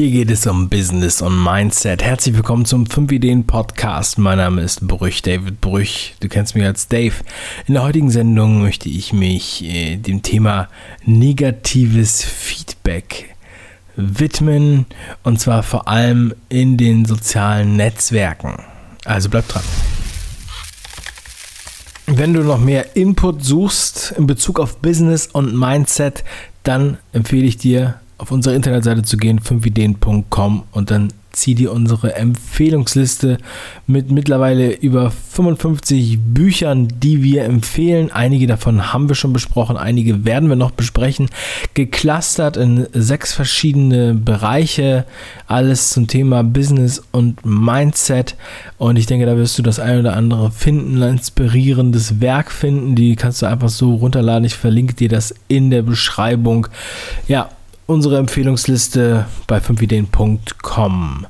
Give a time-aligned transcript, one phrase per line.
[0.00, 2.02] Hier geht es um Business und Mindset.
[2.02, 4.16] Herzlich willkommen zum 5 Ideen Podcast.
[4.16, 6.14] Mein Name ist Brüch, David Brüch.
[6.20, 7.16] Du kennst mich als Dave.
[7.66, 10.70] In der heutigen Sendung möchte ich mich äh, dem Thema
[11.04, 13.36] negatives Feedback
[13.94, 14.86] widmen
[15.22, 18.54] und zwar vor allem in den sozialen Netzwerken.
[19.04, 19.64] Also bleib dran.
[22.06, 26.24] Wenn du noch mehr Input suchst in Bezug auf Business und Mindset,
[26.62, 32.16] dann empfehle ich dir auf unsere Internetseite zu gehen, 5ideen.com und dann zieh dir unsere
[32.16, 33.38] Empfehlungsliste
[33.86, 38.10] mit mittlerweile über 55 Büchern, die wir empfehlen.
[38.10, 41.30] Einige davon haben wir schon besprochen, einige werden wir noch besprechen.
[41.74, 45.06] Geclustert in sechs verschiedene Bereiche,
[45.46, 48.36] alles zum Thema Business und Mindset.
[48.76, 52.96] Und ich denke, da wirst du das ein oder andere finden, ein inspirierendes Werk finden.
[52.96, 54.44] Die kannst du einfach so runterladen.
[54.44, 56.66] Ich verlinke dir das in der Beschreibung.
[57.28, 57.50] Ja,
[57.90, 61.26] unsere Empfehlungsliste bei 5ideen.com.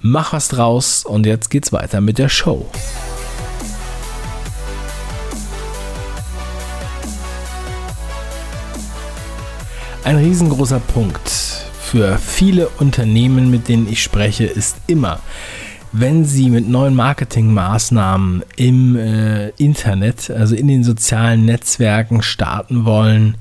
[0.00, 2.68] Mach was draus und jetzt geht's weiter mit der Show.
[10.02, 11.28] Ein riesengroßer Punkt
[11.80, 15.20] für viele Unternehmen, mit denen ich spreche, ist immer,
[15.92, 23.36] wenn sie mit neuen Marketingmaßnahmen im äh, Internet, also in den sozialen Netzwerken starten wollen,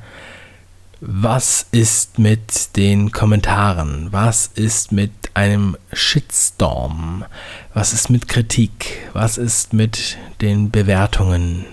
[1.02, 4.10] was ist mit den Kommentaren?
[4.12, 7.24] Was ist mit einem Shitstorm?
[7.74, 9.10] Was ist mit Kritik?
[9.14, 11.66] Was ist mit den Bewertungen?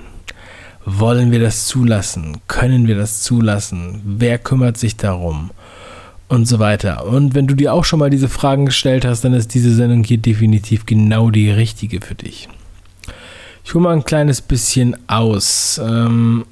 [0.84, 2.40] Wollen wir das zulassen?
[2.46, 4.00] Können wir das zulassen?
[4.04, 5.50] Wer kümmert sich darum?
[6.28, 7.06] Und so weiter.
[7.06, 10.04] Und wenn du dir auch schon mal diese Fragen gestellt hast, dann ist diese Sendung
[10.04, 12.48] hier definitiv genau die richtige für dich.
[13.64, 15.80] Ich hole mal ein kleines bisschen aus.
[15.84, 16.44] Ähm,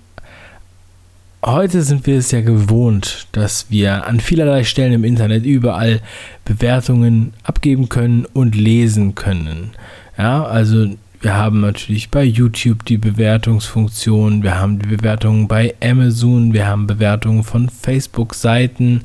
[1.47, 6.01] Heute sind wir es ja gewohnt, dass wir an vielerlei Stellen im Internet überall
[6.47, 9.73] Bewertungen abgeben können und lesen können.
[10.17, 10.87] Ja, also
[11.21, 16.87] wir haben natürlich bei YouTube die Bewertungsfunktion, wir haben die Bewertungen bei Amazon, wir haben
[16.87, 19.03] Bewertungen von Facebook-Seiten,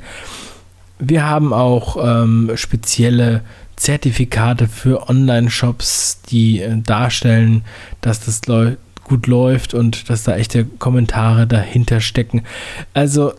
[0.98, 3.42] wir haben auch ähm, spezielle
[3.76, 7.64] Zertifikate für Online-Shops, die äh, darstellen,
[8.00, 8.78] dass das Leute
[9.09, 12.44] gut läuft und dass da echte Kommentare dahinter stecken.
[12.94, 13.34] Also,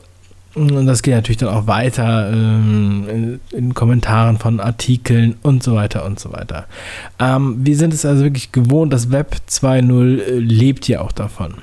[0.54, 6.04] und das geht natürlich dann auch weiter ähm, in, Kommentaren von Artikeln und so weiter
[6.04, 6.66] und so weiter.
[7.20, 11.54] Ähm, wir sind es also wirklich gewohnt, das Web 2.0 äh, lebt ja auch davon.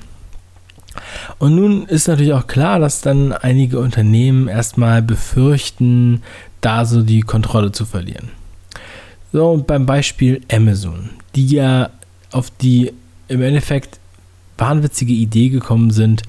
[1.38, 6.22] Und nun ist natürlich auch klar, dass dann einige Unternehmen erstmal befürchten,
[6.60, 8.30] da so die Kontrolle zu verlieren.
[9.32, 11.90] So, beim Beispiel Amazon, die ja
[12.32, 12.92] auf die
[13.28, 13.98] im Endeffekt
[14.56, 16.22] wahnwitzige Idee gekommen sind,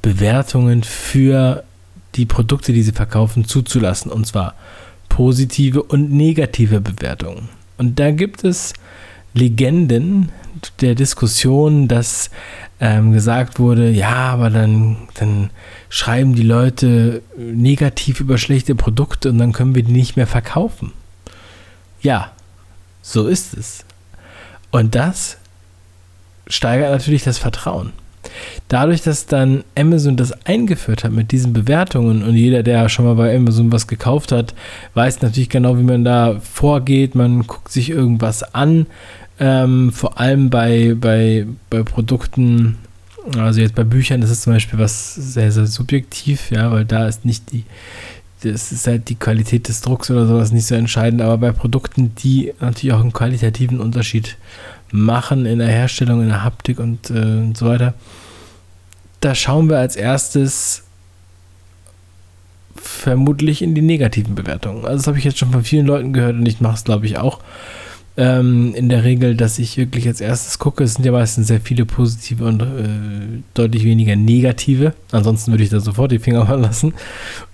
[0.00, 1.64] Bewertungen für
[2.14, 4.12] die Produkte, die sie verkaufen, zuzulassen.
[4.12, 4.54] Und zwar
[5.08, 7.48] positive und negative Bewertungen.
[7.78, 8.72] Und da gibt es
[9.34, 10.30] Legenden
[10.80, 12.30] der Diskussion, dass
[12.80, 15.50] ähm, gesagt wurde, ja, aber dann, dann
[15.88, 20.92] schreiben die Leute negativ über schlechte Produkte und dann können wir die nicht mehr verkaufen.
[22.02, 22.32] Ja,
[23.02, 23.84] so ist es.
[24.70, 25.38] Und das
[26.52, 27.92] steigert natürlich das Vertrauen.
[28.68, 33.14] Dadurch, dass dann Amazon das eingeführt hat mit diesen Bewertungen und jeder, der schon mal
[33.14, 34.54] bei Amazon was gekauft hat,
[34.94, 37.14] weiß natürlich genau, wie man da vorgeht.
[37.14, 38.86] Man guckt sich irgendwas an,
[39.40, 42.78] ähm, vor allem bei, bei, bei Produkten,
[43.36, 47.08] also jetzt bei Büchern ist es zum Beispiel was sehr, sehr subjektiv, ja, weil da
[47.08, 47.64] ist nicht die,
[48.42, 52.14] das ist halt die Qualität des Drucks oder sowas nicht so entscheidend, aber bei Produkten,
[52.16, 54.36] die natürlich auch einen qualitativen Unterschied
[54.92, 57.94] machen in der Herstellung, in der Haptik und, äh, und so weiter,
[59.20, 60.84] da schauen wir als erstes
[62.74, 64.84] vermutlich in die negativen Bewertungen.
[64.84, 67.06] Also das habe ich jetzt schon von vielen Leuten gehört und ich mache es, glaube
[67.06, 67.40] ich, auch.
[68.14, 70.84] Ähm, in der Regel, dass ich wirklich als erstes gucke.
[70.84, 72.66] Es sind ja meistens sehr viele positive und äh,
[73.54, 74.94] deutlich weniger negative.
[75.12, 76.92] Ansonsten würde ich da sofort die Finger mal lassen.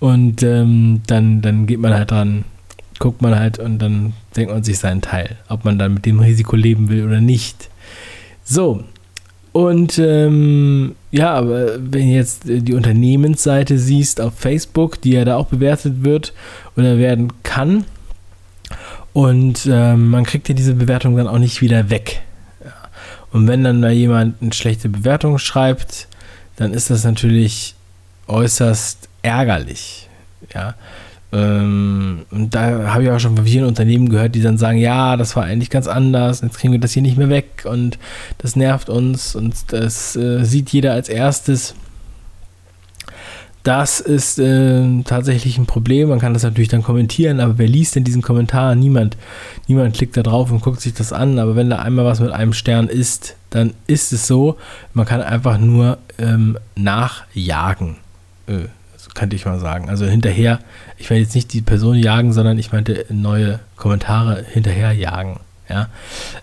[0.01, 2.45] Und ähm, dann, dann geht man halt dran,
[2.99, 6.21] guckt man halt und dann denkt man sich seinen Teil, ob man dann mit dem
[6.21, 7.69] Risiko leben will oder nicht.
[8.45, 8.85] So,
[9.53, 15.47] und ähm, ja, aber wenn jetzt die Unternehmensseite siehst auf Facebook, die ja da auch
[15.47, 16.33] bewertet wird
[16.77, 17.85] oder werden kann,
[19.13, 22.23] und ähm, man kriegt ja diese Bewertung dann auch nicht wieder weg.
[22.63, 22.73] Ja.
[23.33, 26.07] Und wenn dann da jemand eine schlechte Bewertung schreibt,
[26.55, 27.75] dann ist das natürlich
[28.29, 30.09] äußerst ärgerlich.
[30.55, 30.75] Ja.
[31.31, 35.17] Ähm, und da habe ich auch schon von vielen Unternehmen gehört, die dann sagen, ja,
[35.17, 37.99] das war eigentlich ganz anders, jetzt kriegen wir das hier nicht mehr weg und
[38.39, 41.75] das nervt uns und das äh, sieht jeder als erstes.
[43.63, 46.09] das ist äh, tatsächlich ein Problem.
[46.09, 48.75] Man kann das natürlich dann kommentieren, aber wer liest denn diesen Kommentar?
[48.75, 49.19] Niemand.
[49.67, 51.39] Niemand klickt da drauf und guckt sich das an.
[51.39, 54.57] Aber wenn da einmal was mit einem Stern ist, dann ist es so.
[54.95, 57.97] Man kann einfach nur ähm, nachjagen.
[58.47, 58.69] Äh,
[59.15, 59.89] könnte ich mal sagen.
[59.89, 60.61] Also hinterher,
[60.97, 65.41] ich meine jetzt nicht die Person jagen, sondern ich meinte neue Kommentare hinterher jagen.
[65.69, 65.89] Ja,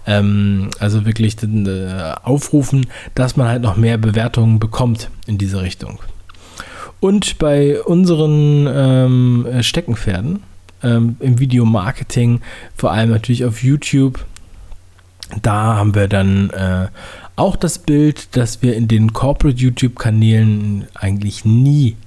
[0.05, 2.85] ähm, also wirklich äh, aufrufen,
[3.15, 5.97] dass man halt noch mehr Bewertungen bekommt in diese Richtung.
[6.99, 10.43] Und bei unseren ähm, Steckenpferden
[10.83, 12.41] ähm, im Videomarketing,
[12.75, 14.23] vor allem natürlich auf YouTube,
[15.41, 16.87] da haben wir dann äh,
[17.35, 21.97] auch das Bild, dass wir in den Corporate YouTube-Kanälen eigentlich nie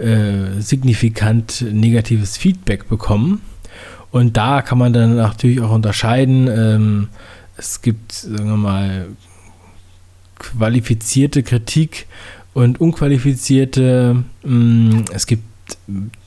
[0.00, 3.42] äh, signifikant negatives Feedback bekommen.
[4.10, 6.48] Und da kann man dann natürlich auch unterscheiden.
[6.48, 7.08] Ähm,
[7.56, 9.06] es gibt, sagen wir mal,
[10.38, 12.06] qualifizierte Kritik
[12.54, 14.24] und unqualifizierte.
[14.42, 15.44] Mh, mm, es gibt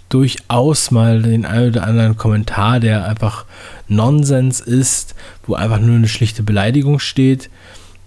[0.10, 3.46] durchaus mal den einen oder anderen Kommentar, der einfach
[3.88, 5.16] Nonsens ist,
[5.46, 7.50] wo einfach nur eine schlichte Beleidigung steht.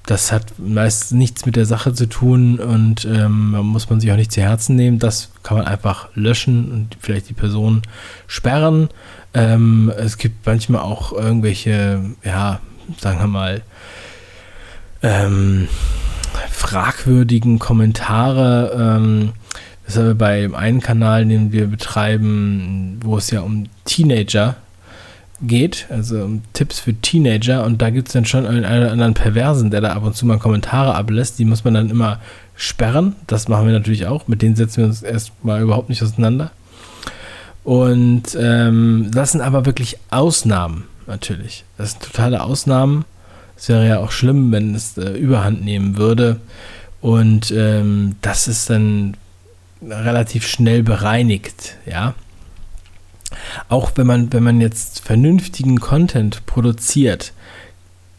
[0.07, 4.17] Das hat meist nichts mit der Sache zu tun und ähm, muss man sich auch
[4.17, 5.01] nicht zu Herzen nehmen.
[5.01, 7.83] Das kann man einfach löschen und vielleicht die Person
[8.29, 8.89] sperren.
[9.35, 12.61] Ähm, es gibt manchmal auch irgendwelche, ja,
[12.99, 13.63] sagen wir mal,
[15.03, 15.67] ähm,
[16.53, 18.77] fragwürdigen Kommentare.
[18.99, 19.33] Ähm,
[19.87, 24.57] das haben wir bei dem einen Kanal, den wir betreiben, wo es ja um Teenager
[25.41, 27.65] geht, also um Tipps für Teenager.
[27.65, 30.27] Und da gibt es dann schon einen, einen anderen Perversen, der da ab und zu
[30.27, 31.39] mal Kommentare ablässt.
[31.39, 32.21] Die muss man dann immer
[32.55, 33.17] sperren.
[33.27, 34.29] Das machen wir natürlich auch.
[34.29, 36.51] Mit denen setzen wir uns erstmal überhaupt nicht auseinander.
[37.65, 41.65] Und ähm, das sind aber wirklich Ausnahmen, natürlich.
[41.77, 43.05] Das sind totale Ausnahmen.
[43.57, 46.39] Es wäre ja auch schlimm, wenn es äh, überhand nehmen würde.
[47.01, 49.17] Und ähm, das ist dann
[49.83, 52.15] relativ schnell bereinigt, ja.
[53.69, 57.33] Auch wenn man, wenn man jetzt vernünftigen Content produziert,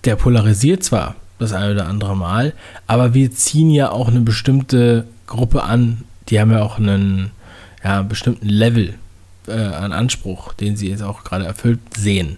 [0.03, 2.53] der polarisiert zwar das eine oder andere Mal,
[2.87, 7.31] aber wir ziehen ja auch eine bestimmte Gruppe an, die haben ja auch einen
[7.83, 8.95] ja, bestimmten Level
[9.47, 12.37] äh, an Anspruch, den sie jetzt auch gerade erfüllt sehen.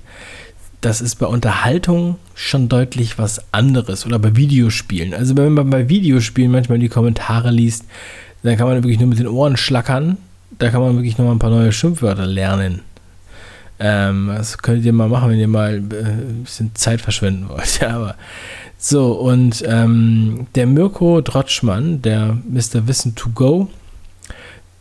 [0.82, 5.14] Das ist bei Unterhaltung schon deutlich was anderes oder bei Videospielen.
[5.14, 7.86] Also wenn man bei Videospielen manchmal die Kommentare liest,
[8.44, 10.18] dann kann man wirklich nur mit den Ohren schlackern.
[10.60, 12.82] Da kann man wirklich noch mal ein paar neue Schimpfwörter lernen.
[13.80, 17.80] Ähm, das könnt ihr mal machen, wenn ihr mal äh, ein bisschen Zeit verschwenden wollt.
[17.82, 18.16] Ja, aber
[18.78, 22.88] so, und ähm, der Mirko Drotschmann, der Mr.
[22.88, 23.70] Wissen to Go,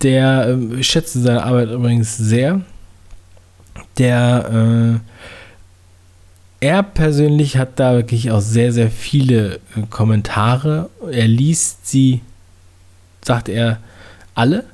[0.02, 2.60] der äh, schätze seine Arbeit übrigens sehr.
[3.98, 10.90] Der, äh, er persönlich hat da wirklich auch sehr, sehr viele äh, Kommentare.
[11.10, 12.20] Er liest sie,
[13.24, 13.78] sagt er,
[14.34, 14.64] alle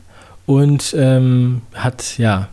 [0.46, 2.49] und ähm, hat, ja,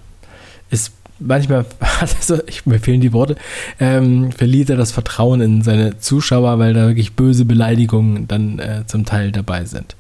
[0.70, 1.66] ist manchmal,
[2.00, 3.36] also ich, mir fehlen die Worte,
[3.80, 8.84] ähm, verliert er das Vertrauen in seine Zuschauer, weil da wirklich böse Beleidigungen dann äh,
[8.88, 9.96] zum Teil dabei sind.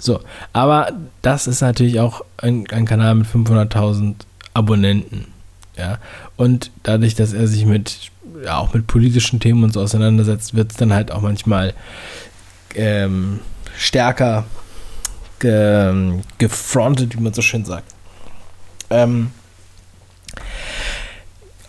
[0.00, 0.20] So,
[0.52, 0.92] aber
[1.22, 4.14] das ist natürlich auch ein, ein Kanal mit 500.000
[4.54, 5.26] Abonnenten.
[5.76, 5.98] Ja,
[6.36, 8.10] und dadurch, dass er sich mit,
[8.44, 11.74] ja, auch mit politischen Themen und so auseinandersetzt, wird es dann halt auch manchmal
[12.74, 13.40] ähm,
[13.78, 14.44] stärker
[15.40, 17.92] ge, gefrontet, wie man so schön sagt.
[18.90, 19.30] Ähm,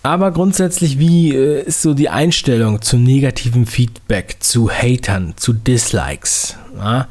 [0.03, 6.55] aber grundsätzlich, wie äh, ist so die Einstellung zu negativem Feedback, zu Hatern, zu Dislikes?
[6.75, 7.07] Ja?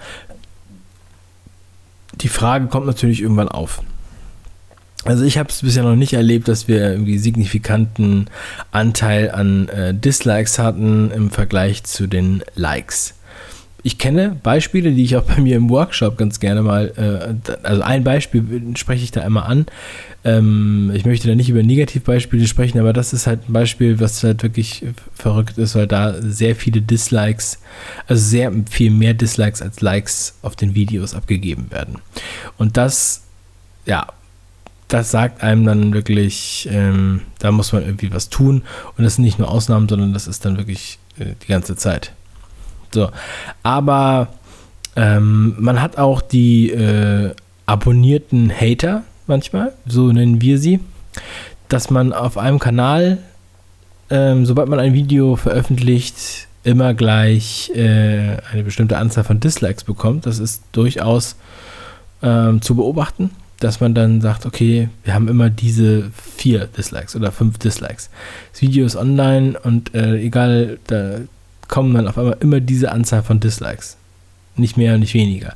[2.22, 3.82] die Frage kommt natürlich irgendwann auf.
[5.04, 8.28] Also ich habe es bisher noch nicht erlebt, dass wir irgendwie signifikanten
[8.70, 13.14] Anteil an äh, Dislikes hatten im Vergleich zu den Likes
[13.82, 17.82] ich kenne Beispiele, die ich auch bei mir im Workshop ganz gerne mal, äh, also
[17.82, 18.44] ein Beispiel
[18.76, 19.66] spreche ich da einmal an.
[20.22, 24.22] Ähm, ich möchte da nicht über Negativbeispiele sprechen, aber das ist halt ein Beispiel, was
[24.22, 24.84] halt wirklich
[25.14, 27.60] verrückt ist, weil da sehr viele Dislikes,
[28.06, 31.96] also sehr viel mehr Dislikes als Likes auf den Videos abgegeben werden.
[32.58, 33.22] Und das,
[33.86, 34.06] ja,
[34.88, 38.62] das sagt einem dann wirklich, ähm, da muss man irgendwie was tun.
[38.98, 42.12] Und das sind nicht nur Ausnahmen, sondern das ist dann wirklich äh, die ganze Zeit.
[42.92, 43.10] So.
[43.62, 44.28] Aber
[44.96, 47.34] ähm, man hat auch die äh,
[47.66, 50.80] abonnierten Hater manchmal, so nennen wir sie,
[51.68, 53.18] dass man auf einem Kanal,
[54.10, 60.26] ähm, sobald man ein Video veröffentlicht, immer gleich äh, eine bestimmte Anzahl von Dislikes bekommt.
[60.26, 61.36] Das ist durchaus
[62.22, 63.30] ähm, zu beobachten,
[63.60, 68.10] dass man dann sagt, okay, wir haben immer diese vier Dislikes oder fünf Dislikes.
[68.52, 71.20] Das Video ist online und äh, egal, da
[71.70, 73.96] kommen dann auf einmal immer diese Anzahl von Dislikes.
[74.56, 75.54] Nicht mehr und nicht weniger.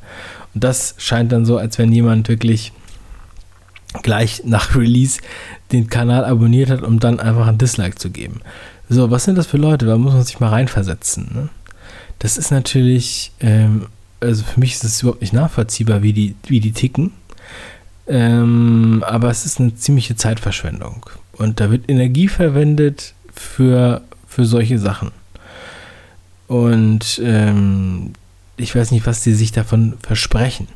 [0.53, 2.71] Und das scheint dann so, als wenn jemand wirklich
[4.01, 5.21] gleich nach Release
[5.71, 8.41] den Kanal abonniert hat, um dann einfach ein Dislike zu geben.
[8.89, 9.85] So, was sind das für Leute?
[9.85, 11.29] Da muss man sich mal reinversetzen.
[11.33, 11.49] Ne?
[12.19, 13.87] Das ist natürlich, ähm,
[14.19, 17.11] also für mich ist es überhaupt nicht nachvollziehbar, wie die, wie die ticken.
[18.07, 21.05] Ähm, aber es ist eine ziemliche Zeitverschwendung.
[21.33, 25.11] Und da wird Energie verwendet für, für solche Sachen.
[26.47, 28.13] Und ähm,
[28.57, 30.67] ich weiß nicht, was die sich davon versprechen.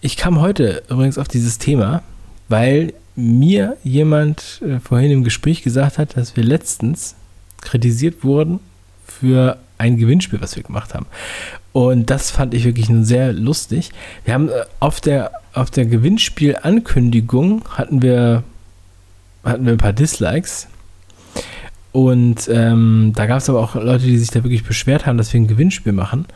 [0.00, 2.02] Ich kam heute übrigens auf dieses Thema,
[2.48, 7.16] weil mir jemand äh, vorhin im Gespräch gesagt hat, dass wir letztens
[7.60, 8.60] kritisiert wurden
[9.06, 11.06] für ein Gewinnspiel, was wir gemacht haben.
[11.72, 13.90] Und das fand ich wirklich nur sehr lustig.
[14.24, 18.42] Wir haben äh, auf der, auf der Gewinnspiel-Ankündigung hatten wir,
[19.44, 20.68] hatten wir ein paar Dislikes.
[21.92, 25.32] Und ähm, da gab es aber auch Leute, die sich da wirklich beschwert haben, dass
[25.32, 26.26] wir ein Gewinnspiel machen.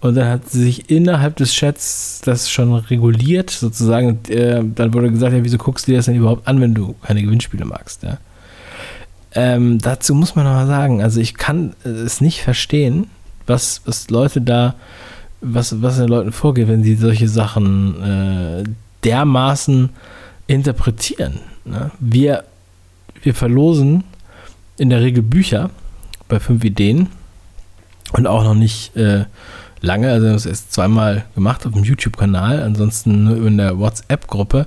[0.00, 4.08] Und dann hat sich innerhalb des Chats das schon reguliert, sozusagen.
[4.08, 6.74] Und, äh, dann wurde gesagt, ja, wieso guckst du dir das denn überhaupt an, wenn
[6.74, 8.02] du keine Gewinnspiele magst?
[8.02, 8.18] Ja?
[9.34, 13.06] Ähm, dazu muss man noch mal sagen, also ich kann es nicht verstehen,
[13.46, 14.74] was, was Leute da,
[15.40, 18.64] was, was den Leuten vorgeht, wenn sie solche Sachen äh,
[19.04, 19.90] dermaßen
[20.46, 21.40] interpretieren.
[21.64, 21.90] Ne?
[22.00, 22.44] Wir,
[23.22, 24.04] wir verlosen
[24.82, 25.70] in der Regel Bücher
[26.28, 27.08] bei fünf Ideen
[28.14, 29.26] und auch noch nicht äh,
[29.80, 34.66] lange, also das ist zweimal gemacht auf dem YouTube-Kanal, ansonsten nur in der WhatsApp-Gruppe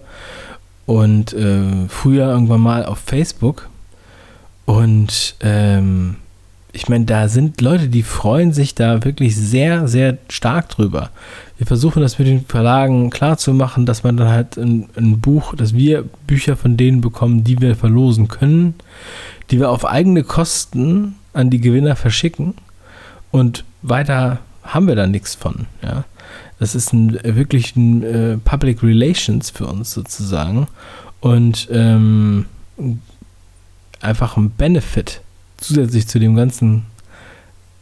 [0.86, 3.68] und äh, früher irgendwann mal auf Facebook.
[4.64, 6.16] Und ähm,
[6.76, 11.10] ich meine, da sind Leute, die freuen sich da wirklich sehr, sehr stark drüber.
[11.58, 15.74] Wir versuchen das mit den Verlagen klarzumachen, dass man dann halt ein, ein Buch, dass
[15.74, 18.76] wir Bücher von denen bekommen, die wir verlosen können,
[19.50, 22.56] die wir auf eigene Kosten an die Gewinner verschicken
[23.32, 25.68] und weiter haben wir da nichts von.
[25.82, 26.04] Ja?
[26.60, 30.68] Das ist ein, wirklich ein äh, Public Relations für uns sozusagen
[31.22, 32.48] und ähm,
[34.02, 35.22] einfach ein Benefit
[35.68, 36.86] zusätzlich zu dem ganzen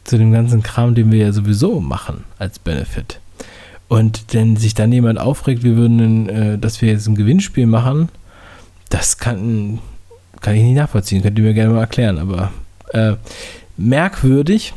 [0.04, 3.20] zu dem ganzen Kram, den wir ja sowieso machen als Benefit.
[3.88, 8.08] Und wenn sich dann jemand aufregt, wir würden, äh, dass wir jetzt ein Gewinnspiel machen,
[8.90, 9.78] das kann,
[10.40, 11.22] kann ich nicht nachvollziehen.
[11.22, 12.52] Könnt ihr mir gerne mal erklären, aber
[12.92, 13.14] äh,
[13.76, 14.74] merkwürdig.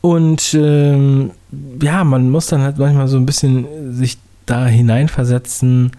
[0.00, 1.30] Und ähm,
[1.82, 5.92] ja, man muss dann halt manchmal so ein bisschen sich da hineinversetzen.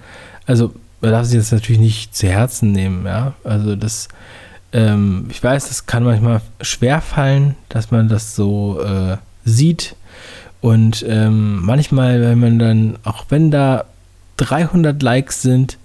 [0.46, 3.34] Also, man darf sich das natürlich nicht zu Herzen nehmen, ja.
[3.44, 4.08] Also, das,
[4.74, 9.96] ähm, ich weiß, das kann manchmal schwer fallen, dass man das so äh, sieht.
[10.62, 13.86] Und ähm, manchmal, wenn man dann, auch wenn da
[14.38, 15.78] 300 Likes sind,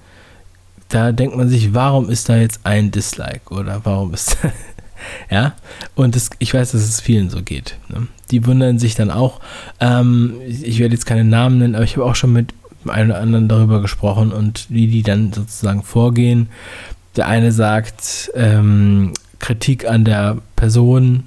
[0.88, 4.36] da denkt man sich, warum ist da jetzt ein Dislike oder warum ist
[5.30, 5.54] ja,
[5.94, 7.76] und das, ich weiß, dass es vielen so geht.
[7.88, 8.08] Ne?
[8.30, 9.40] Die wundern sich dann auch.
[9.80, 12.52] Ähm, ich werde jetzt keine Namen nennen, aber ich habe auch schon mit
[12.86, 16.48] einem oder anderen darüber gesprochen und wie die dann sozusagen vorgehen.
[17.16, 21.24] Der eine sagt, ähm, Kritik an der Person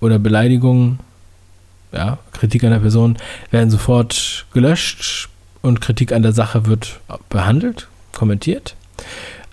[0.00, 0.98] oder Beleidigung,
[1.92, 3.16] ja, Kritik an der Person
[3.50, 5.28] werden sofort gelöscht
[5.62, 8.76] und Kritik an der Sache wird behandelt, kommentiert.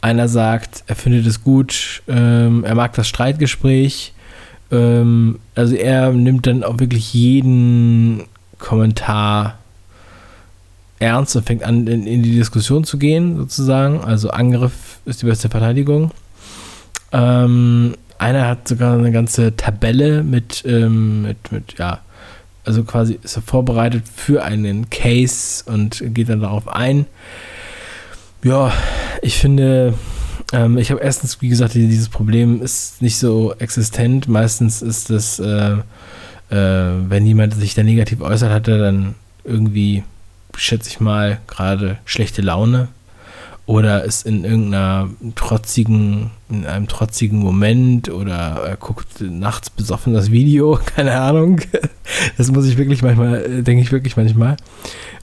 [0.02, 4.14] Einer sagt, er findet es gut, ähm, er mag das Streitgespräch.
[4.72, 8.26] Ähm, also er nimmt dann auch wirklich jeden
[8.60, 9.58] Kommentar
[11.00, 14.02] ernst und fängt an, in, in die Diskussion zu gehen, sozusagen.
[14.02, 16.12] Also Angriff ist die beste Verteidigung.
[17.12, 22.00] Ähm, einer hat sogar eine ganze Tabelle mit, ähm, mit, mit, ja,
[22.66, 27.06] also quasi ist er vorbereitet für einen Case und geht dann darauf ein.
[28.44, 28.74] Ja,
[29.22, 29.94] ich finde,
[30.52, 34.28] ähm, ich habe erstens, wie gesagt, dieses Problem ist nicht so existent.
[34.28, 35.78] Meistens ist es, äh,
[36.50, 40.04] äh, wenn jemand sich da negativ äußert, hat er dann irgendwie,
[40.56, 42.88] schätze ich mal, gerade schlechte Laune
[43.68, 50.32] oder ist in irgendeiner trotzigen, in einem trotzigen Moment oder er guckt nachts besoffen das
[50.32, 51.60] Video, keine Ahnung.
[52.38, 54.56] Das muss ich wirklich manchmal, äh, denke ich wirklich manchmal.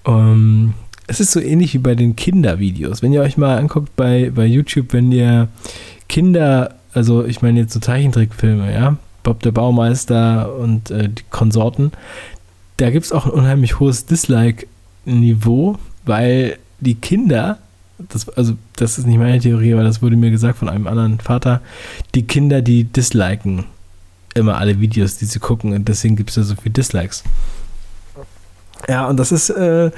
[0.05, 0.75] Um, ähm,
[1.07, 3.03] es ist so ähnlich wie bei den Kindervideos.
[3.03, 5.49] Wenn ihr euch mal anguckt bei, bei YouTube, wenn ihr
[6.09, 11.93] Kinder, also ich meine jetzt so Zeichentrickfilme, ja, Bob der Baumeister und äh, die Konsorten,
[12.77, 14.07] da gibt es auch ein unheimlich hohes
[15.07, 17.59] Dislike-Niveau, weil die Kinder,
[17.99, 21.21] das, also das ist nicht meine Theorie, aber das wurde mir gesagt von einem anderen
[21.21, 21.61] Vater,
[22.15, 23.65] die Kinder, die disliken
[24.35, 27.23] immer alle Videos, die sie gucken und deswegen gibt es da so viele Dislikes.
[28.89, 29.91] Ja, und das ist, äh,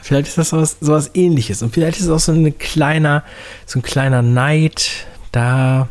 [0.00, 1.62] Vielleicht ist das sowas, sowas ähnliches.
[1.62, 3.24] Und vielleicht ist es auch so ein kleiner,
[3.66, 5.88] so ein kleiner Neid da.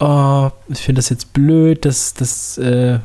[0.00, 2.98] Oh, ich finde das jetzt blöd, dass, dass, äh,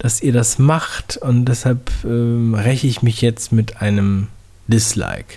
[0.00, 4.28] dass ihr das macht und deshalb ähm, räche ich mich jetzt mit einem
[4.66, 5.36] Dislike.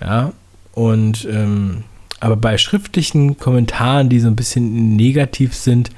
[0.00, 0.32] Ja,
[0.72, 1.84] und ähm,
[2.18, 5.90] aber bei schriftlichen Kommentaren, die so ein bisschen negativ sind,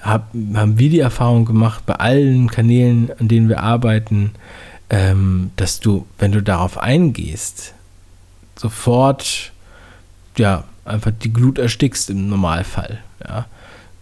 [0.00, 4.30] hab, haben wir die Erfahrung gemacht, bei allen Kanälen, an denen wir arbeiten,
[4.88, 7.74] ähm, dass du, wenn du darauf eingehst,
[8.54, 9.52] sofort,
[10.36, 13.00] ja, einfach die Glut erstickst im Normalfall.
[13.26, 13.46] Ja.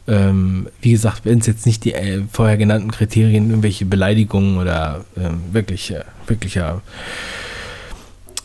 [0.09, 5.05] Ähm, wie gesagt, wenn es jetzt nicht die äh, vorher genannten Kriterien, irgendwelche Beleidigungen oder
[5.17, 6.83] ähm, wirkliche, wirklicher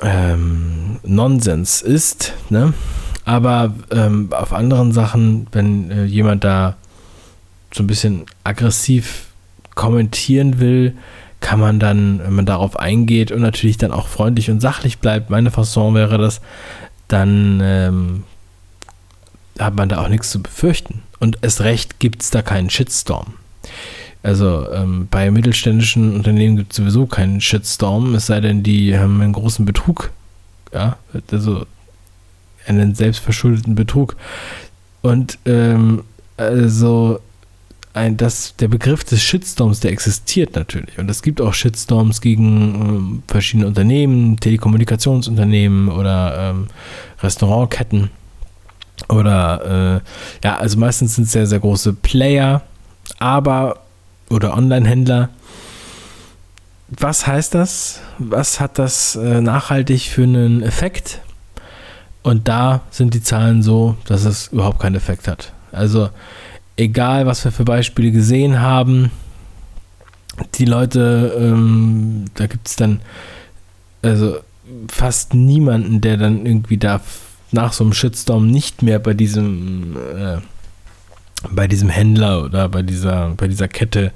[0.04, 2.74] ähm, Nonsens ist, ne?
[3.26, 6.78] Aber ähm, auf anderen Sachen, wenn äh, jemand da
[7.74, 9.28] so ein bisschen aggressiv
[9.76, 10.94] kommentieren will,
[11.40, 15.30] kann man dann, wenn man darauf eingeht und natürlich dann auch freundlich und sachlich bleibt,
[15.30, 16.42] meine Fasson wäre das,
[17.08, 18.24] dann ähm,
[19.60, 21.04] hat man da auch nichts zu befürchten.
[21.20, 23.34] Und erst recht gibt es da keinen Shitstorm.
[24.24, 29.22] Also ähm, bei mittelständischen Unternehmen gibt es sowieso keinen Shitstorm, es sei denn, die haben
[29.22, 30.12] einen großen Betrug.
[30.74, 30.98] Ja,
[31.32, 31.66] also
[32.66, 34.18] einen selbstverschuldeten Betrug.
[35.02, 36.04] Und ähm,
[36.36, 37.20] also
[37.94, 40.98] ein, das, der Begriff des Shitstorms, der existiert natürlich.
[41.00, 42.44] Und es gibt auch Shitstorms gegen
[42.76, 46.68] ähm, verschiedene Unternehmen, Telekommunikationsunternehmen oder ähm,
[47.22, 48.10] Restaurantketten.
[49.10, 52.62] Oder äh, ja, also meistens sind es sehr, sehr große Player,
[53.20, 53.80] aber
[54.30, 55.30] oder Online-Händler.
[56.90, 58.02] Was heißt das?
[58.18, 61.22] Was hat das äh, nachhaltig für einen Effekt?
[62.24, 65.54] Und da sind die Zahlen so, dass es überhaupt keinen Effekt hat.
[65.72, 66.10] Also
[66.76, 69.12] egal, was wir für Beispiele gesehen haben,
[70.56, 73.02] die Leute, ähm, da gibt es dann
[74.02, 74.38] also
[74.90, 77.02] fast niemanden, der dann irgendwie da
[77.52, 80.38] nach so einem Shitstorm nicht mehr bei diesem äh,
[81.52, 84.12] bei diesem Händler oder bei dieser bei dieser Kette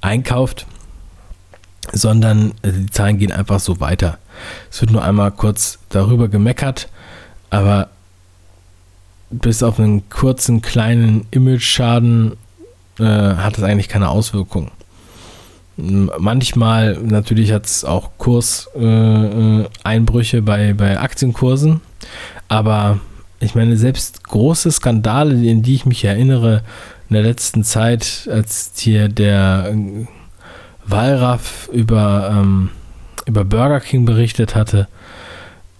[0.00, 0.66] einkauft,
[1.92, 4.18] sondern also die Zahlen gehen einfach so weiter.
[4.70, 6.88] Es wird nur einmal kurz darüber gemeckert
[7.50, 7.88] aber
[9.30, 12.36] bis auf einen kurzen kleinen Image-Schaden
[12.98, 14.70] äh, hat es eigentlich keine Auswirkung.
[15.76, 21.82] Manchmal natürlich hat es auch Kurseinbrüche äh, bei, bei Aktienkursen,
[22.48, 22.98] aber
[23.40, 26.62] ich meine, selbst große Skandale, in die ich mich erinnere,
[27.10, 30.06] in der letzten Zeit, als hier der äh,
[30.86, 32.70] Wallraff über, ähm,
[33.26, 34.88] über Burger King berichtet hatte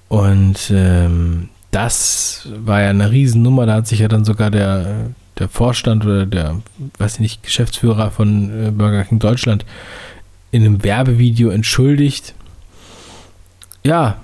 [0.09, 3.67] und ähm, das war ja eine Riesennummer.
[3.67, 6.63] Da hat sich ja dann sogar der, der Vorstand oder der,
[6.99, 9.65] weiß ich nicht, Geschäftsführer von äh, Burger King Deutschland
[10.51, 12.35] in einem Werbevideo entschuldigt.
[13.85, 14.19] Ja,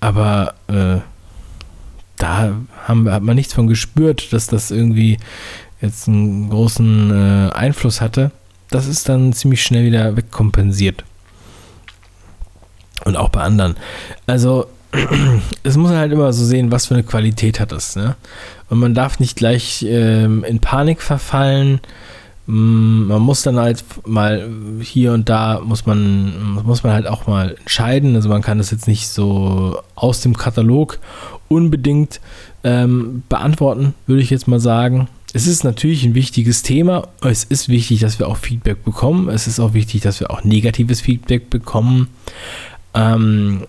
[0.00, 0.98] aber äh,
[2.16, 2.54] da
[2.86, 5.18] haben, hat man nichts von gespürt, dass das irgendwie
[5.80, 8.30] jetzt einen großen äh, Einfluss hatte.
[8.70, 11.04] Das ist dann ziemlich schnell wieder wegkompensiert.
[13.04, 13.76] Und auch bei anderen.
[14.26, 14.66] Also
[15.62, 17.96] es muss halt immer so sehen, was für eine Qualität hat es.
[17.96, 18.16] Ne?
[18.68, 21.80] Und man darf nicht gleich ähm, in Panik verfallen.
[22.46, 24.48] Mm, man muss dann halt mal
[24.80, 28.14] hier und da muss man, muss man halt auch mal entscheiden.
[28.16, 30.98] Also man kann das jetzt nicht so aus dem Katalog
[31.48, 32.20] unbedingt
[32.64, 35.08] ähm, beantworten, würde ich jetzt mal sagen.
[35.34, 37.08] Es ist natürlich ein wichtiges Thema.
[37.22, 39.30] Es ist wichtig, dass wir auch Feedback bekommen.
[39.30, 42.08] Es ist auch wichtig, dass wir auch negatives Feedback bekommen.
[42.92, 43.62] Ähm,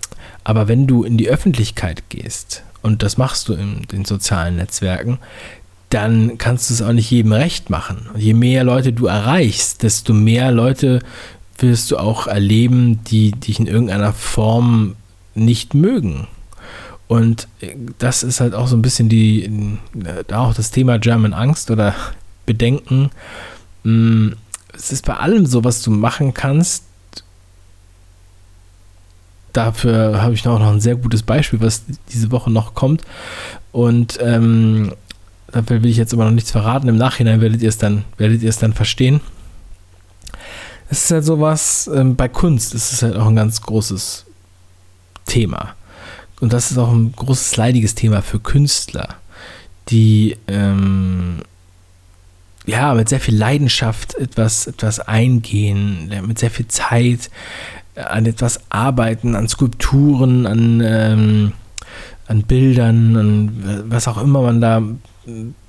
[0.43, 5.19] aber wenn du in die Öffentlichkeit gehst, und das machst du in den sozialen Netzwerken,
[5.89, 8.09] dann kannst du es auch nicht jedem recht machen.
[8.17, 10.99] Je mehr Leute du erreichst, desto mehr Leute
[11.59, 14.95] wirst du auch erleben, die dich in irgendeiner Form
[15.35, 16.27] nicht mögen.
[17.07, 17.47] Und
[17.99, 19.77] das ist halt auch so ein bisschen die,
[20.31, 21.93] auch das Thema German Angst oder
[22.45, 23.11] Bedenken.
[23.83, 24.29] Mm,
[24.73, 26.85] es ist bei allem so, was du machen kannst,
[29.53, 33.03] dafür habe ich auch noch ein sehr gutes Beispiel, was diese Woche noch kommt.
[33.71, 34.93] Und ähm,
[35.51, 36.87] dafür will ich jetzt aber noch nichts verraten.
[36.87, 39.21] Im Nachhinein werdet ihr es dann, werdet ihr es dann verstehen.
[40.89, 44.25] Es ist halt sowas, ähm, bei Kunst ist es halt auch ein ganz großes
[45.25, 45.75] Thema.
[46.39, 49.15] Und das ist auch ein großes leidiges Thema für Künstler,
[49.89, 51.41] die ähm,
[52.65, 57.29] ja mit sehr viel Leidenschaft etwas, etwas eingehen, mit sehr viel Zeit,
[57.95, 61.51] an etwas arbeiten, an Skulpturen, an, ähm,
[62.27, 64.81] an Bildern, an was auch immer man da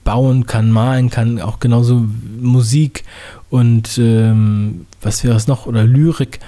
[0.04, 2.04] bauen kann, malen kann, auch genauso
[2.40, 3.04] Musik
[3.50, 6.40] und ähm, was wäre es noch, oder Lyrik.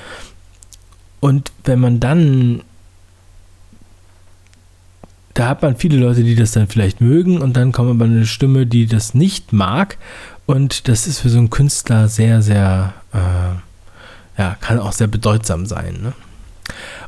[1.21, 2.63] Und wenn man dann
[5.37, 8.25] da hat man viele Leute, die das dann vielleicht mögen und dann kommt aber eine
[8.25, 9.99] Stimme, die das nicht mag
[10.47, 13.61] und das ist für so einen Künstler sehr, sehr, äh,
[14.39, 15.99] ja, kann auch sehr bedeutsam sein.
[16.03, 16.13] Ne?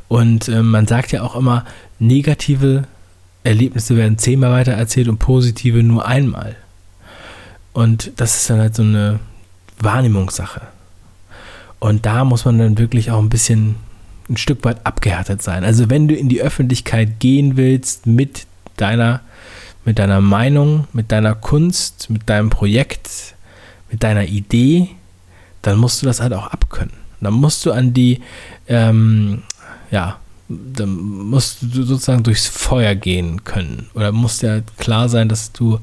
[0.07, 1.65] Und äh, man sagt ja auch immer,
[1.99, 2.85] negative
[3.43, 6.55] Erlebnisse werden zehnmal weiter erzählt und positive nur einmal.
[7.73, 9.19] Und das ist dann halt so eine
[9.79, 10.61] Wahrnehmungssache.
[11.79, 13.75] Und da muss man dann wirklich auch ein bisschen
[14.29, 15.63] ein Stück weit abgehärtet sein.
[15.63, 18.45] Also wenn du in die Öffentlichkeit gehen willst mit
[18.77, 19.21] deiner,
[19.85, 23.35] mit deiner Meinung, mit deiner Kunst, mit deinem Projekt,
[23.89, 24.89] mit deiner Idee,
[25.61, 27.08] dann musst du das halt auch abkönnen.
[27.21, 28.21] Dann musst du an die,
[28.67, 29.43] ähm,
[29.91, 33.89] ja, dann musst du sozusagen durchs Feuer gehen können.
[33.93, 35.79] Oder muss ja klar sein, dass du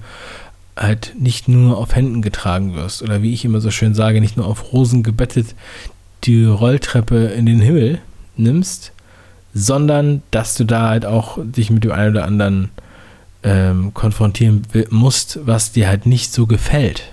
[0.77, 3.03] halt nicht nur auf Händen getragen wirst.
[3.03, 5.55] Oder wie ich immer so schön sage, nicht nur auf Rosen gebettet
[6.25, 8.01] die Rolltreppe in den Himmel
[8.37, 8.92] nimmst,
[9.55, 12.70] sondern dass du da halt auch dich mit dem einen oder anderen
[13.42, 17.05] ähm, konfrontieren musst, was dir halt nicht so gefällt.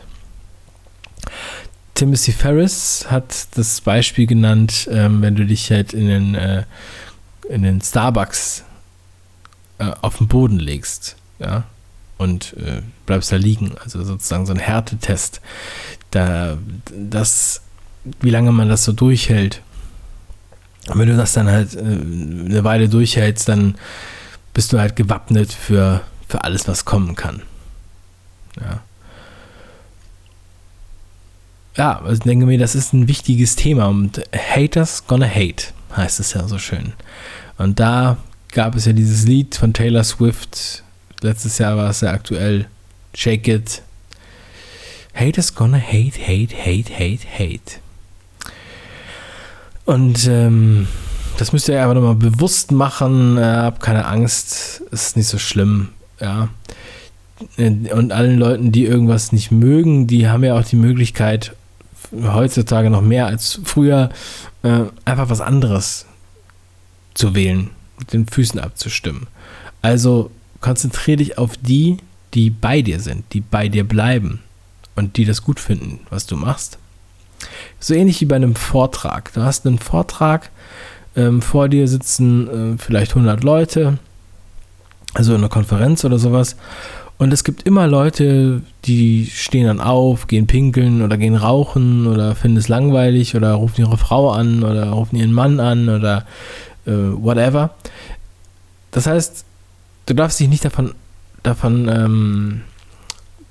[1.96, 6.64] Timothy Ferris hat das Beispiel genannt, ähm, wenn du dich halt in den, äh,
[7.50, 8.64] in den Starbucks
[9.78, 11.66] äh, auf den Boden legst, ja,
[12.18, 15.42] und äh, bleibst da liegen, also sozusagen so ein Härtetest,
[16.12, 16.58] da,
[16.92, 17.62] das,
[18.22, 19.62] wie lange man das so durchhält.
[20.88, 23.76] Und wenn du das dann halt äh, eine Weile durchhältst, dann
[24.54, 27.44] bist du halt gewappnet für, für alles, was kommen kann.
[28.60, 28.82] Ja
[31.76, 36.20] ja, also ich denke mir, das ist ein wichtiges Thema und Haters gonna hate, heißt
[36.20, 36.94] es ja so schön.
[37.58, 38.18] Und da
[38.52, 40.84] gab es ja dieses Lied von Taylor Swift,
[41.22, 42.68] letztes Jahr war es sehr aktuell,
[43.16, 43.82] Shake It.
[45.14, 47.80] Haters gonna hate, hate, hate, hate, hate.
[49.86, 50.88] Und ähm,
[51.38, 53.38] das müsst ihr einfach nochmal bewusst machen.
[53.38, 55.90] Äh, hab keine Angst, ist nicht so schlimm.
[56.20, 56.50] Ja.
[57.58, 61.54] Und allen Leuten, die irgendwas nicht mögen, die haben ja auch die Möglichkeit,
[62.22, 64.10] heutzutage noch mehr als früher,
[64.64, 66.06] äh, einfach was anderes
[67.14, 69.28] zu wählen, mit den Füßen abzustimmen.
[69.82, 71.98] Also konzentriere dich auf die,
[72.34, 74.42] die bei dir sind, die bei dir bleiben
[74.96, 76.78] und die das gut finden, was du machst.
[77.80, 79.34] So ähnlich wie bei einem Vortrag.
[79.34, 80.50] Du hast einen Vortrag,
[81.16, 84.00] ähm, vor dir sitzen äh, vielleicht 100 Leute,
[85.14, 86.56] also in einer Konferenz oder sowas,
[87.18, 92.36] und es gibt immer Leute, die stehen dann auf, gehen pinkeln oder gehen rauchen oder
[92.36, 96.26] finden es langweilig oder rufen ihre Frau an oder rufen ihren Mann an oder
[96.86, 97.72] äh, whatever.
[98.92, 99.46] Das heißt,
[100.08, 100.94] du darfst dich nicht davon,
[101.44, 102.62] davon ähm,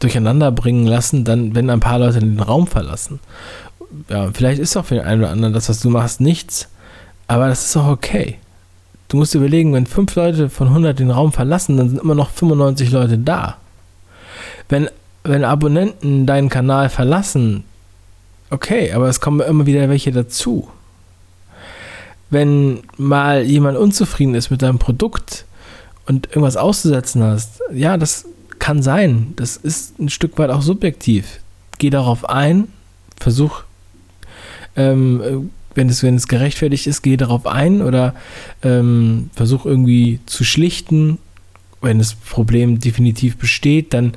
[0.01, 3.21] durcheinander bringen lassen, dann, wenn ein paar Leute den Raum verlassen.
[4.09, 6.69] Ja, vielleicht ist auch für den einen oder anderen das, was du machst, nichts,
[7.29, 8.39] aber das ist auch okay.
[9.13, 12.31] Du musst überlegen, wenn fünf Leute von 100 den Raum verlassen, dann sind immer noch
[12.31, 13.59] 95 Leute da.
[14.71, 14.89] Wenn,
[15.23, 17.65] wenn Abonnenten deinen Kanal verlassen,
[18.49, 20.71] okay, aber es kommen immer wieder welche dazu.
[22.31, 25.45] Wenn mal jemand unzufrieden ist mit deinem Produkt
[26.07, 28.25] und irgendwas auszusetzen hast, ja, das
[28.61, 29.35] kann sein.
[29.37, 31.41] Das ist ein Stück weit auch subjektiv.
[31.77, 32.69] Geh darauf ein,
[33.21, 33.65] versuch
[34.75, 38.15] ähm, wenn es, wenn es gerechtfertigt ist, gehe darauf ein oder
[38.63, 41.19] ähm, versuche irgendwie zu schlichten.
[41.81, 44.13] Wenn das Problem definitiv besteht, dann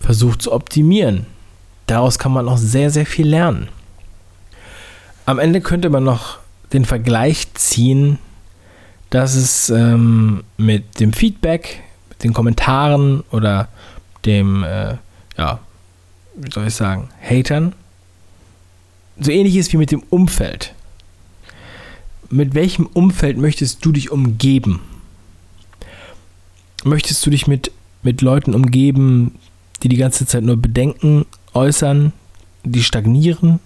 [0.00, 1.26] versuch zu optimieren.
[1.86, 3.68] Daraus kann man auch sehr, sehr viel lernen.
[5.24, 6.38] Am Ende könnte man noch
[6.72, 8.18] den Vergleich ziehen,
[9.10, 13.68] dass es ähm, mit dem Feedback, mit den Kommentaren oder
[14.24, 14.96] dem, äh,
[15.38, 15.60] ja,
[16.36, 17.72] wie soll ich sagen, Hatern,
[19.18, 20.74] so ähnlich ist wie mit dem Umfeld
[22.30, 24.80] mit welchem Umfeld möchtest du dich umgeben?
[26.84, 29.34] Möchtest du dich mit, mit Leuten umgeben,
[29.82, 32.12] die die ganze Zeit nur Bedenken äußern,
[32.64, 33.60] die stagnieren,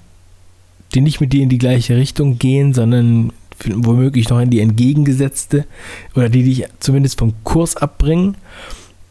[0.94, 3.32] die nicht mit dir in die gleiche Richtung gehen, sondern
[3.66, 5.66] womöglich noch in die entgegengesetzte
[6.14, 8.36] oder die dich zumindest vom Kurs abbringen?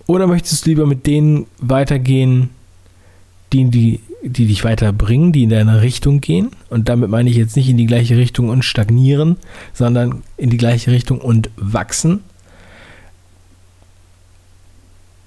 [0.07, 2.49] Oder möchtest du lieber mit denen weitergehen,
[3.53, 6.51] die die die dich weiterbringen, die in deine Richtung gehen.
[6.69, 9.37] Und damit meine ich jetzt nicht in die gleiche Richtung und stagnieren,
[9.73, 12.21] sondern in die gleiche Richtung und wachsen.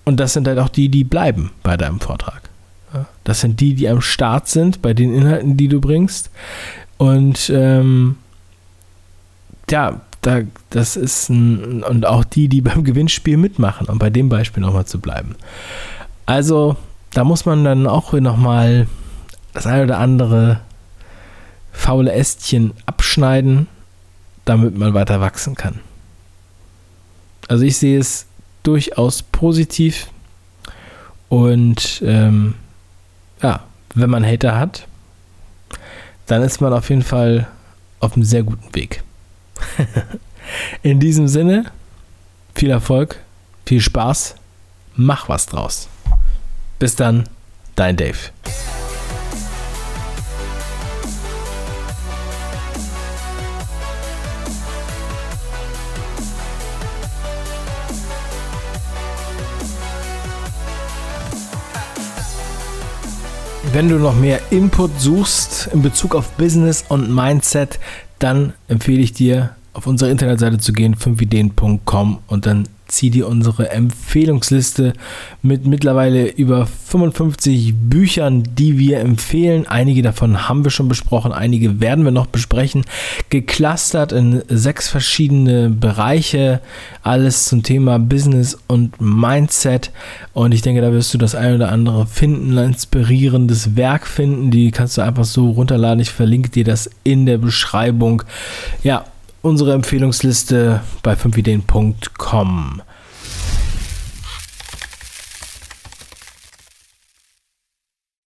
[0.05, 2.51] Und das sind halt auch die, die bleiben bei deinem Vortrag.
[3.25, 6.31] Das sind die, die am Start sind bei den Inhalten, die du bringst.
[6.99, 8.17] Und ähm,
[9.71, 14.29] ja, da, das ist ein, und auch die, die beim Gewinnspiel mitmachen, um bei dem
[14.29, 15.37] Beispiel nochmal zu bleiben.
[16.27, 16.77] Also,
[17.15, 18.87] da muss man dann auch nochmal
[19.53, 20.61] das eine oder andere
[21.73, 23.67] faule Ästchen abschneiden,
[24.45, 25.81] damit man weiter wachsen kann.
[27.49, 28.27] Also ich sehe es
[28.63, 30.09] durchaus positiv.
[31.29, 32.55] Und ähm,
[33.43, 33.61] ja,
[33.95, 34.87] wenn man Hater hat,
[36.27, 37.49] dann ist man auf jeden Fall
[38.01, 39.03] auf einem sehr guten Weg.
[40.83, 41.67] In diesem Sinne,
[42.55, 43.19] viel Erfolg,
[43.67, 44.37] viel Spaß,
[44.95, 45.89] mach was draus.
[46.83, 47.29] Bis dann,
[47.77, 48.17] dein Dave.
[63.73, 67.79] Wenn du noch mehr Input suchst in Bezug auf Business und Mindset,
[68.19, 73.71] dann empfehle ich dir, auf unsere Internetseite zu gehen, 5ideen.com und dann zieh dir unsere
[73.71, 74.93] Empfehlungsliste
[75.41, 79.67] mit mittlerweile über 55 Büchern, die wir empfehlen.
[79.67, 82.85] Einige davon haben wir schon besprochen, einige werden wir noch besprechen.
[83.31, 86.61] Geclustert in sechs verschiedene Bereiche,
[87.03, 89.91] alles zum Thema Business und Mindset.
[90.35, 94.51] Und ich denke, da wirst du das ein oder andere finden, ein inspirierendes Werk finden.
[94.51, 96.01] Die kannst du einfach so runterladen.
[96.01, 98.23] Ich verlinke dir das in der Beschreibung.
[98.83, 99.07] Ja,
[99.43, 102.83] unsere Empfehlungsliste bei 5ideen.com.